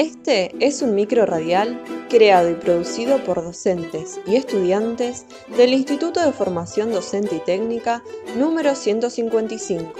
Este 0.00 0.56
es 0.60 0.80
un 0.80 0.94
micro 0.94 1.26
radial 1.26 1.78
creado 2.08 2.48
y 2.48 2.54
producido 2.54 3.22
por 3.22 3.44
docentes 3.44 4.18
y 4.26 4.36
estudiantes 4.36 5.26
del 5.58 5.74
Instituto 5.74 6.22
de 6.22 6.32
Formación 6.32 6.90
Docente 6.90 7.36
y 7.36 7.40
Técnica 7.40 8.02
número 8.34 8.74
155 8.74 9.92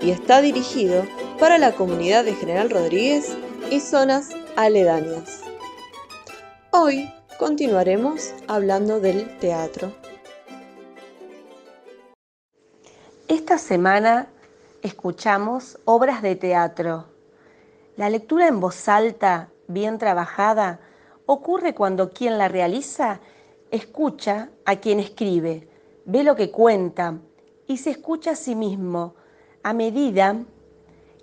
y 0.00 0.10
está 0.10 0.40
dirigido 0.40 1.04
para 1.38 1.58
la 1.58 1.72
comunidad 1.72 2.24
de 2.24 2.34
General 2.34 2.70
Rodríguez 2.70 3.36
y 3.70 3.80
zonas 3.80 4.30
aledañas. 4.56 5.42
Hoy 6.70 7.12
continuaremos 7.38 8.32
hablando 8.48 9.00
del 9.00 9.36
teatro. 9.38 9.92
Esta 13.28 13.58
semana 13.58 14.28
escuchamos 14.80 15.78
obras 15.84 16.22
de 16.22 16.36
teatro. 16.36 17.11
La 17.96 18.08
lectura 18.08 18.48
en 18.48 18.58
voz 18.58 18.88
alta, 18.88 19.50
bien 19.68 19.98
trabajada, 19.98 20.80
ocurre 21.26 21.74
cuando 21.74 22.10
quien 22.10 22.38
la 22.38 22.48
realiza 22.48 23.20
escucha 23.70 24.48
a 24.64 24.76
quien 24.76 24.98
escribe, 24.98 25.68
ve 26.06 26.24
lo 26.24 26.34
que 26.34 26.50
cuenta 26.50 27.18
y 27.66 27.76
se 27.76 27.90
escucha 27.90 28.30
a 28.30 28.36
sí 28.36 28.54
mismo 28.54 29.14
a 29.62 29.74
medida 29.74 30.42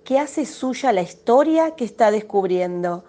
que 0.04 0.20
hace 0.20 0.46
suya 0.46 0.92
la 0.92 1.02
historia 1.02 1.74
que 1.74 1.84
está 1.84 2.12
descubriendo. 2.12 3.04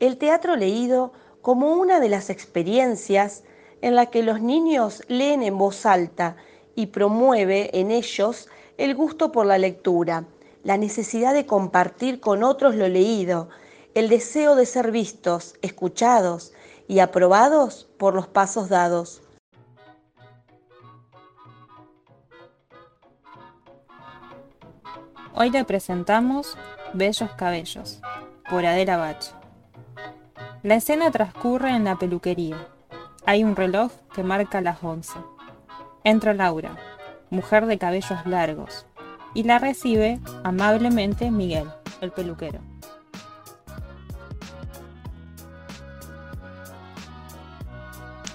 El 0.00 0.18
teatro 0.18 0.56
leído 0.56 1.12
como 1.40 1.72
una 1.72 2.00
de 2.00 2.08
las 2.08 2.30
experiencias 2.30 3.44
en 3.80 3.94
la 3.94 4.06
que 4.06 4.24
los 4.24 4.40
niños 4.40 5.02
leen 5.06 5.44
en 5.44 5.56
voz 5.56 5.86
alta 5.86 6.34
y 6.74 6.86
promueve 6.86 7.70
en 7.78 7.92
ellos 7.92 8.48
el 8.76 8.96
gusto 8.96 9.30
por 9.30 9.46
la 9.46 9.58
lectura, 9.58 10.24
la 10.64 10.78
necesidad 10.78 11.34
de 11.34 11.46
compartir 11.46 12.20
con 12.20 12.42
otros 12.42 12.74
lo 12.74 12.88
leído, 12.88 13.50
el 13.94 14.08
deseo 14.08 14.56
de 14.56 14.66
ser 14.66 14.90
vistos, 14.90 15.54
escuchados 15.62 16.52
y 16.88 16.98
aprobados 16.98 17.86
por 17.98 18.14
los 18.14 18.26
pasos 18.26 18.68
dados. 18.70 19.22
Hoy 25.34 25.50
le 25.50 25.64
presentamos 25.64 26.56
Bellos 26.94 27.30
Cabellos, 27.32 28.00
por 28.48 28.64
Adela 28.64 28.96
Bach. 28.96 29.34
La 30.62 30.76
escena 30.76 31.10
transcurre 31.10 31.70
en 31.70 31.84
la 31.84 31.98
peluquería. 31.98 32.68
Hay 33.26 33.44
un 33.44 33.54
reloj 33.54 33.92
que 34.14 34.22
marca 34.22 34.60
las 34.60 34.82
11. 34.82 35.12
Entra 36.04 36.34
Laura, 36.34 36.76
mujer 37.30 37.66
de 37.66 37.78
cabellos 37.78 38.24
largos, 38.26 38.86
y 39.34 39.42
la 39.42 39.58
recibe 39.58 40.20
amablemente 40.44 41.30
Miguel, 41.30 41.68
el 42.00 42.12
peluquero. 42.12 42.60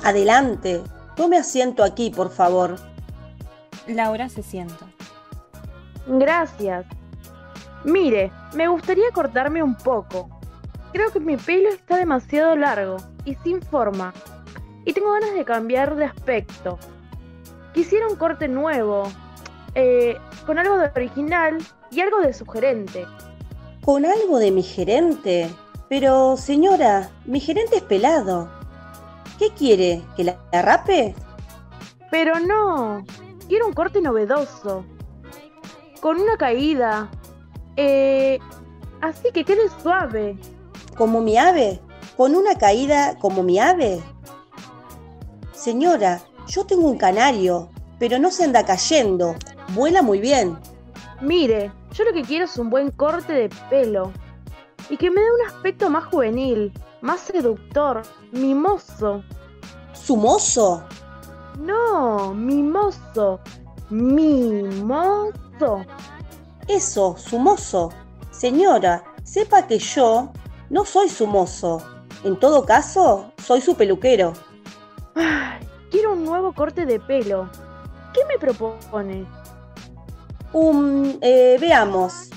Adelante, 0.03 0.81
tome 1.16 1.38
asiento 1.38 1.83
aquí, 1.83 2.09
por 2.09 2.30
favor. 2.30 2.78
Laura 3.88 4.30
se 4.30 4.44
sienta. 4.44 4.86
Gracias. 6.08 6.86
Mire, 7.84 8.31
me 8.53 8.67
gustaría 8.67 9.11
cortarme 9.13 9.61
un 9.61 9.75
poco. 9.75 10.30
Creo 10.94 11.11
que 11.11 11.19
mi 11.19 11.38
pelo 11.38 11.69
está 11.69 11.97
demasiado 11.97 12.56
largo 12.56 12.97
y 13.25 13.36
sin 13.36 13.61
forma. 13.61 14.13
Y 14.86 14.94
tengo 14.94 15.11
ganas 15.11 15.34
de 15.34 15.45
cambiar 15.45 15.95
de 15.95 16.06
aspecto. 16.06 16.80
Quisiera 17.73 18.08
un 18.08 18.16
corte 18.16 18.47
nuevo, 18.47 19.03
eh, 19.75 20.17
con 20.50 20.58
algo 20.58 20.80
de 20.80 20.89
original 20.95 21.59
y 21.92 22.02
algo 22.02 22.22
de 22.22 22.33
sugerente. 22.33 23.05
¿Con 23.86 24.03
algo 24.03 24.39
de 24.39 24.50
mi 24.50 24.64
gerente? 24.64 25.47
Pero, 25.89 26.38
señora, 26.38 27.11
mi 27.25 27.39
gerente 27.39 27.75
es 27.75 27.83
pelado. 27.83 28.50
¿Qué 29.38 29.52
quiere? 29.52 30.02
¿Que 30.16 30.23
la 30.23 30.39
rape? 30.52 31.14
Pero 32.09 32.40
no, 32.40 33.06
quiero 33.47 33.68
un 33.68 33.73
corte 33.73 34.01
novedoso. 34.01 34.84
Con 36.01 36.19
una 36.19 36.35
caída. 36.35 37.12
Eh, 37.75 38.40
así 39.02 39.29
que 39.31 39.46
quede 39.46 39.69
suave. 39.84 40.35
¿Como 40.97 41.22
mi 41.22 41.38
ave? 41.38 41.79
¿Con 42.18 42.35
una 42.35 42.56
caída 42.56 43.19
como 43.19 43.44
mi 43.44 43.59
ave? 43.59 44.02
Señora, 45.53 46.23
yo 46.47 46.66
tengo 46.66 46.88
un 46.88 46.97
canario, 46.97 47.69
pero 48.00 48.18
no 48.18 48.31
se 48.31 48.46
anda 48.46 48.66
cayendo. 48.66 49.35
Vuela 49.74 50.02
muy 50.02 50.19
bien. 50.19 50.57
Mire, 51.22 51.72
yo 51.94 52.03
lo 52.06 52.13
que 52.13 52.24
quiero 52.24 52.46
es 52.46 52.57
un 52.57 52.69
buen 52.69 52.91
corte 52.91 53.34
de 53.34 53.50
pelo. 53.69 54.12
Y 54.90 54.97
que 54.97 55.12
me 55.12 55.22
dé 55.22 55.28
un 55.31 55.47
aspecto 55.47 55.90
más 55.90 56.06
juvenil, 56.06 56.74
más 57.02 57.22
seductor, 57.22 58.02
mimoso. 58.31 59.24
¿Sumoso? 59.94 60.84
No, 61.59 62.34
mimoso. 62.34 63.40
Mimoso. 63.90 65.34
Eso, 66.68 67.16
sumoso. 67.18 67.90
Señora, 68.31 69.03
sepa 69.24 69.68
que 69.68 69.78
yo 69.78 70.31
no 70.69 70.85
soy 70.85 71.09
sumoso. 71.09 71.81
En 72.24 72.40
todo 72.40 72.66
caso, 72.66 73.31
soy 73.38 73.62
su 73.62 73.75
peluquero. 73.75 74.34
Ay, 75.16 75.59
quiero 75.91 76.13
un 76.13 76.25
nuevo 76.25 76.53
corte 76.53 76.85
de 76.85 77.00
pelo. 77.00 77.50
¿Qué 78.13 78.22
me 78.25 78.38
propone? 78.40 79.25
Um, 80.51 81.17
eh, 81.21 81.57
veamos. 81.59 82.29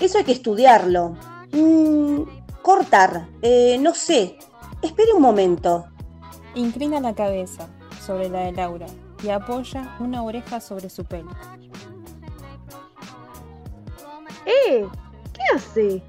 Eso 0.00 0.18
hay 0.18 0.24
que 0.24 0.32
estudiarlo. 0.32 1.16
Mm, 1.52 2.22
cortar. 2.62 3.28
Eh, 3.42 3.78
no 3.80 3.94
sé. 3.94 4.38
Espere 4.80 5.12
un 5.12 5.22
momento. 5.22 5.86
Inclina 6.54 7.00
la 7.00 7.14
cabeza 7.14 7.68
sobre 8.04 8.28
la 8.28 8.40
de 8.40 8.52
Laura 8.52 8.86
y 9.22 9.28
apoya 9.28 9.96
una 10.00 10.22
oreja 10.22 10.60
sobre 10.60 10.88
su 10.88 11.04
pelo. 11.04 11.30
¡Eh! 14.46 14.86
¿Qué 15.32 15.40
hace? 15.54 16.02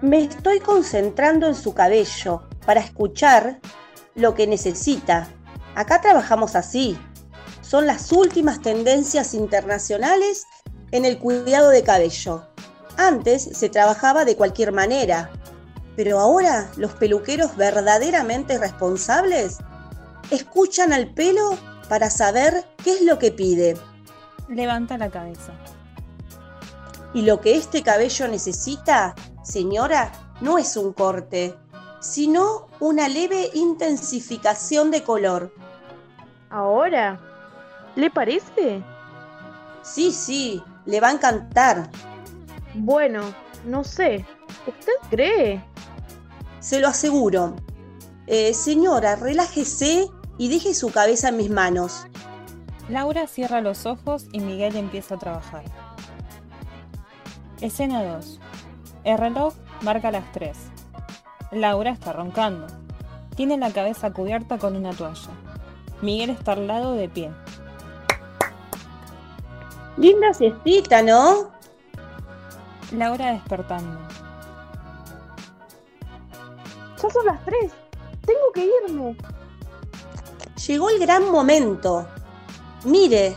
Me 0.00 0.24
estoy 0.24 0.60
concentrando 0.60 1.46
en 1.46 1.54
su 1.54 1.72
cabello 1.72 2.42
para 2.64 2.80
escuchar 2.80 3.60
lo 4.14 4.34
que 4.34 4.46
necesita. 4.46 5.28
Acá 5.74 6.00
trabajamos 6.00 6.56
así 6.56 6.98
son 7.66 7.86
las 7.86 8.12
últimas 8.12 8.60
tendencias 8.60 9.34
internacionales 9.34 10.46
en 10.92 11.04
el 11.04 11.18
cuidado 11.18 11.70
de 11.70 11.82
cabello. 11.82 12.46
Antes 12.96 13.42
se 13.42 13.68
trabajaba 13.68 14.24
de 14.24 14.36
cualquier 14.36 14.72
manera, 14.72 15.30
pero 15.96 16.20
ahora 16.20 16.70
los 16.76 16.92
peluqueros 16.92 17.56
verdaderamente 17.56 18.58
responsables 18.58 19.58
escuchan 20.30 20.92
al 20.92 21.12
pelo 21.12 21.58
para 21.88 22.08
saber 22.08 22.64
qué 22.84 22.94
es 22.94 23.02
lo 23.02 23.18
que 23.18 23.32
pide. 23.32 23.76
Levanta 24.48 24.96
la 24.96 25.10
cabeza. 25.10 25.52
Y 27.14 27.22
lo 27.22 27.40
que 27.40 27.56
este 27.56 27.82
cabello 27.82 28.28
necesita, 28.28 29.14
señora, 29.42 30.12
no 30.40 30.58
es 30.58 30.76
un 30.76 30.92
corte, 30.92 31.56
sino 32.00 32.68
una 32.78 33.08
leve 33.08 33.50
intensificación 33.54 34.90
de 34.90 35.02
color. 35.02 35.52
¿Ahora? 36.50 37.18
¿Le 37.96 38.10
parece? 38.10 38.82
Sí, 39.82 40.12
sí, 40.12 40.62
le 40.84 41.00
va 41.00 41.08
a 41.08 41.12
encantar. 41.12 41.90
Bueno, 42.74 43.22
no 43.64 43.84
sé. 43.84 44.24
¿Usted 44.66 44.92
cree? 45.10 45.64
Se 46.60 46.78
lo 46.78 46.88
aseguro. 46.88 47.56
Eh, 48.26 48.52
señora, 48.52 49.16
relájese 49.16 50.08
y 50.36 50.48
deje 50.48 50.74
su 50.74 50.90
cabeza 50.90 51.30
en 51.30 51.38
mis 51.38 51.50
manos. 51.50 52.06
Laura 52.88 53.26
cierra 53.26 53.62
los 53.62 53.86
ojos 53.86 54.26
y 54.30 54.40
Miguel 54.40 54.76
empieza 54.76 55.14
a 55.14 55.18
trabajar. 55.18 55.64
Escena 57.62 58.04
2. 58.04 58.40
El 59.04 59.18
reloj 59.18 59.54
marca 59.80 60.10
las 60.10 60.30
3. 60.32 60.56
Laura 61.52 61.92
está 61.92 62.12
roncando. 62.12 62.66
Tiene 63.36 63.56
la 63.56 63.72
cabeza 63.72 64.12
cubierta 64.12 64.58
con 64.58 64.76
una 64.76 64.92
toalla. 64.92 65.30
Miguel 66.02 66.30
está 66.30 66.52
al 66.52 66.66
lado 66.66 66.92
de 66.92 67.08
pie. 67.08 67.30
Linda 70.06 70.32
siestita, 70.32 71.02
¿no? 71.02 71.50
Laura 72.92 73.32
despertando. 73.32 73.98
Ya 77.02 77.10
son 77.10 77.26
las 77.26 77.44
tres. 77.44 77.72
Tengo 78.24 78.52
que 78.54 78.70
irme. 78.86 79.16
Llegó 80.64 80.90
el 80.90 81.00
gran 81.00 81.28
momento. 81.28 82.06
Mire. 82.84 83.36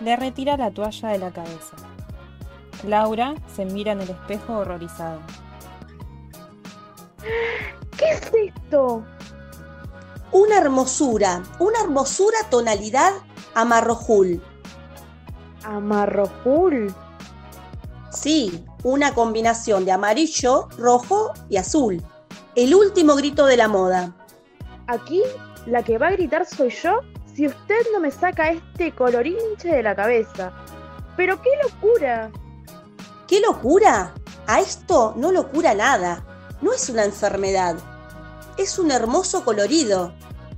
Le 0.00 0.16
retira 0.16 0.56
la 0.56 0.70
toalla 0.70 1.10
de 1.10 1.18
la 1.18 1.30
cabeza. 1.30 1.76
Laura 2.84 3.34
se 3.54 3.66
mira 3.66 3.92
en 3.92 4.00
el 4.00 4.08
espejo 4.08 4.56
horrorizada. 4.56 5.18
¿Qué 7.98 8.10
es 8.10 8.52
esto? 8.56 9.04
Una 10.32 10.56
hermosura, 10.56 11.42
una 11.58 11.78
hermosura 11.80 12.38
tonalidad 12.48 13.12
amarrojul. 13.54 14.42
¿Amarrojul? 15.64 16.94
Sí, 18.10 18.64
una 18.82 19.14
combinación 19.14 19.84
de 19.84 19.92
amarillo, 19.92 20.68
rojo 20.78 21.32
y 21.48 21.56
azul. 21.56 22.02
El 22.54 22.74
último 22.74 23.16
grito 23.16 23.46
de 23.46 23.56
la 23.56 23.66
moda. 23.68 24.14
Aquí 24.86 25.22
la 25.66 25.82
que 25.82 25.98
va 25.98 26.08
a 26.08 26.12
gritar 26.12 26.46
soy 26.46 26.70
yo 26.70 27.00
si 27.34 27.46
usted 27.46 27.80
no 27.92 28.00
me 28.00 28.10
saca 28.10 28.50
este 28.50 28.92
colorinche 28.92 29.68
de 29.68 29.82
la 29.82 29.96
cabeza. 29.96 30.52
Pero 31.16 31.40
qué 31.42 31.50
locura. 31.62 32.30
¿Qué 33.26 33.40
locura? 33.40 34.14
A 34.46 34.60
esto 34.60 35.14
no 35.16 35.32
lo 35.32 35.50
cura 35.50 35.74
nada. 35.74 36.24
No 36.60 36.72
es 36.72 36.88
una 36.88 37.04
enfermedad. 37.04 37.76
Es 38.58 38.78
un 38.78 38.90
hermoso 38.90 39.44
colorido. 39.44 40.12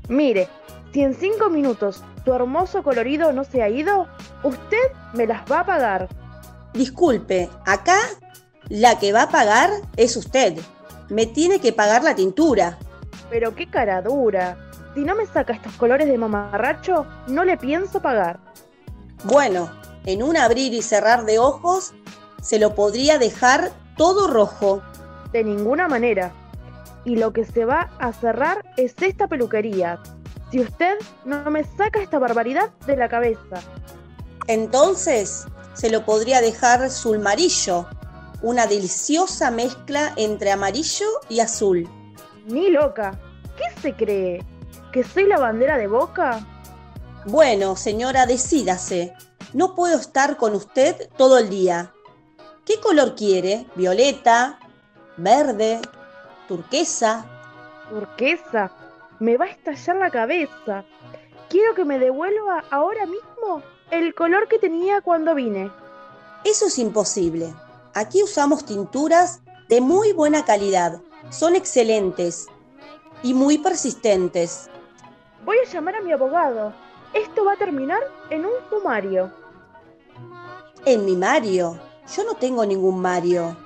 Mire, 0.09 0.49
si 0.93 1.03
en 1.03 1.15
cinco 1.15 1.49
minutos 1.49 2.03
tu 2.25 2.33
hermoso 2.33 2.83
colorido 2.83 3.33
no 3.33 3.45
se 3.45 3.63
ha 3.63 3.69
ido, 3.69 4.09
usted 4.47 4.93
me 5.13 5.27
las 5.27 5.43
va 5.51 5.61
a 5.61 5.67
pagar. 5.67 6.09
Disculpe, 6.73 7.49
acá 7.65 7.99
la 8.69 8.99
que 8.99 9.13
va 9.13 9.23
a 9.23 9.31
pagar 9.31 9.71
es 9.97 10.17
usted. 10.17 10.59
Me 11.09 11.27
tiene 11.27 11.61
que 11.61 11.73
pagar 11.73 12.03
la 12.03 12.15
tintura. 12.15 12.79
Pero 13.31 13.55
qué 13.55 13.69
cara 13.69 14.03
dura. 14.03 14.57
Si 14.95 15.03
no 15.03 15.15
me 15.15 15.27
saca 15.27 15.53
estos 15.53 15.73
colores 15.75 16.09
de 16.09 16.19
mamarracho, 16.19 17.07
no 17.29 17.45
le 17.45 17.57
pienso 17.57 18.01
pagar. 18.01 18.41
Bueno, 19.25 19.71
en 20.05 20.23
un 20.23 20.37
abrir 20.37 20.73
y 20.73 20.83
cerrar 20.83 21.25
de 21.25 21.39
ojos, 21.39 21.95
se 22.43 22.59
lo 22.59 22.75
podría 22.75 23.19
dejar 23.19 23.73
todo 23.97 24.29
rojo. 24.29 24.83
De 25.33 25.45
ninguna 25.45 25.89
manera. 25.89 26.33
Y 27.05 27.17
lo 27.17 27.33
que 27.33 27.45
se 27.45 27.65
va 27.65 27.91
a 27.99 28.13
cerrar 28.13 28.65
es 28.77 28.95
esta 29.01 29.29
peluquería. 29.29 30.01
Si 30.51 30.61
usted 30.61 30.97
no 31.25 31.51
me 31.51 31.65
saca 31.65 32.01
esta 32.01 32.19
barbaridad 32.19 32.71
de 32.87 32.97
la 32.97 33.09
cabeza. 33.09 33.61
Entonces, 34.47 35.47
se 35.75 35.91
lo 35.91 36.05
podría 36.05 36.41
dejar 36.41 36.91
sulmarillo, 36.91 37.87
una 38.43 38.67
deliciosa 38.67 39.51
mezcla 39.51 40.13
entre 40.17 40.53
amarillo 40.53 41.07
y 41.29 41.41
azul. 41.41 41.89
Ni 42.47 42.71
loca. 42.71 43.19
¿Qué 43.57 43.81
se 43.81 43.95
cree? 43.95 44.45
¿Que 44.93 45.03
soy 45.03 45.25
la 45.25 45.39
bandera 45.39 45.77
de 45.79 45.89
boca? 45.89 46.47
Bueno, 47.27 47.77
señora, 47.77 48.25
decídase. 48.27 49.15
No 49.53 49.75
puedo 49.75 49.99
estar 49.99 50.37
con 50.37 50.55
usted 50.55 51.11
todo 51.17 51.39
el 51.39 51.51
día. 51.51 51.93
¿Qué 52.65 52.79
color 52.81 53.15
quiere? 53.17 53.67
¿Violeta? 53.75 54.59
¿Verde? 55.17 55.81
¿Turquesa? 56.47 57.27
¿Turquesa? 57.89 58.71
Me 59.19 59.37
va 59.37 59.47
a 59.47 59.49
estallar 59.49 59.97
la 59.97 60.11
cabeza. 60.11 60.85
Quiero 61.49 61.75
que 61.75 61.85
me 61.85 61.99
devuelva 61.99 62.65
ahora 62.71 63.07
mismo 63.07 63.63
el 63.91 64.15
color 64.15 64.49
que 64.49 64.59
tenía 64.59 65.01
cuando 65.01 65.35
vine. 65.35 65.71
Eso 66.45 66.67
es 66.67 66.79
imposible. 66.79 67.55
Aquí 67.95 68.23
usamos 68.23 68.65
tinturas 68.65 69.41
de 69.69 69.81
muy 69.81 70.13
buena 70.13 70.45
calidad. 70.45 71.01
Son 71.31 71.57
excelentes 71.57 72.47
y 73.23 73.35
muy 73.35 73.59
persistentes. 73.59 74.71
Voy 75.45 75.57
a 75.59 75.71
llamar 75.71 75.97
a 75.97 76.03
mi 76.03 76.13
abogado. 76.13 76.73
Esto 77.15 77.45
va 77.45 77.55
a 77.55 77.57
terminar 77.57 78.01
en 78.31 78.45
un 78.45 78.53
sumario. 78.69 79.33
¿En 80.85 81.05
mi 81.05 81.17
Mario? 81.17 81.79
Yo 82.15 82.25
no 82.25 82.35
tengo 82.35 82.65
ningún 82.65 83.01
Mario. 83.01 83.57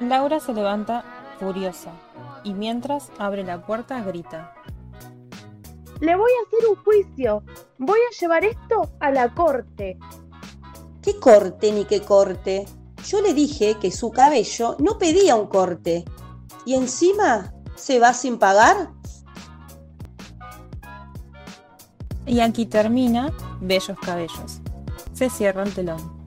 Laura 0.00 0.38
se 0.38 0.52
levanta 0.52 1.04
furiosa 1.40 1.92
y 2.44 2.54
mientras 2.54 3.10
abre 3.18 3.42
la 3.42 3.66
puerta 3.66 4.00
grita. 4.02 4.54
Le 6.00 6.16
voy 6.16 6.30
a 6.30 6.46
hacer 6.46 6.68
un 6.68 6.76
juicio. 6.84 7.42
Voy 7.78 7.98
a 7.98 8.20
llevar 8.20 8.44
esto 8.44 8.90
a 9.00 9.10
la 9.10 9.34
corte. 9.34 9.98
¿Qué 11.02 11.18
corte 11.18 11.72
ni 11.72 11.84
qué 11.84 12.02
corte? 12.02 12.66
Yo 13.06 13.20
le 13.20 13.34
dije 13.34 13.76
que 13.80 13.90
su 13.90 14.10
cabello 14.10 14.76
no 14.78 14.98
pedía 14.98 15.34
un 15.34 15.46
corte. 15.46 16.04
¿Y 16.64 16.74
encima 16.74 17.52
se 17.74 17.98
va 17.98 18.12
sin 18.12 18.38
pagar? 18.38 18.90
Y 22.26 22.40
aquí 22.40 22.66
termina 22.66 23.32
Bellos 23.60 23.98
Cabellos. 23.98 24.60
Se 25.14 25.30
cierra 25.30 25.62
el 25.62 25.74
telón. 25.74 26.18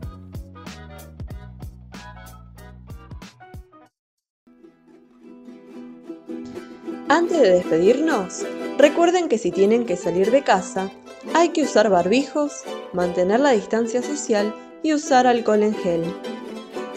Antes 7.08 7.42
de 7.42 7.52
despedirnos, 7.52 8.46
recuerden 8.78 9.30
que 9.30 9.38
si 9.38 9.52
tienen 9.52 9.86
que 9.86 9.98
salir 9.98 10.32
de 10.32 10.44
casa, 10.44 10.92
hay 11.34 11.50
que 11.50 11.64
usar 11.64 11.90
barbijos, 11.90 12.64
mantener 12.94 13.40
la 13.40 13.52
distancia 13.52 14.02
social 14.02 14.56
y 14.84 14.94
usar 14.94 15.28
alcohol 15.28 15.64
en 15.64 15.76
gel. 15.76 16.04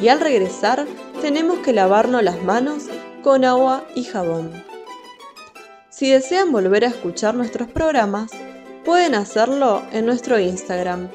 Y 0.00 0.08
al 0.08 0.20
regresar, 0.20 0.86
tenemos 1.20 1.58
que 1.58 1.72
lavarnos 1.72 2.22
las 2.22 2.42
manos 2.42 2.84
con 3.22 3.44
agua 3.44 3.84
y 3.94 4.04
jabón. 4.04 4.52
Si 5.90 6.10
desean 6.10 6.52
volver 6.52 6.84
a 6.84 6.88
escuchar 6.88 7.34
nuestros 7.34 7.68
programas, 7.68 8.30
pueden 8.84 9.14
hacerlo 9.14 9.82
en 9.92 10.06
nuestro 10.06 10.38
Instagram, 10.38 11.08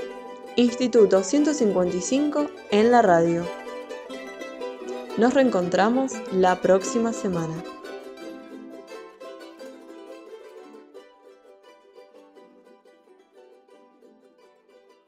Instituto 0.56 1.24
155 1.24 2.48
en 2.72 2.92
la 2.92 3.02
radio. 3.02 3.46
Nos 5.18 5.34
reencontramos 5.34 6.14
la 6.32 6.62
próxima 6.62 7.14
semana. 7.14 7.64